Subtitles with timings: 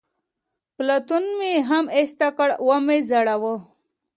[0.75, 3.55] پتلون مې هم ایسته کړ، و مې ځړاوه.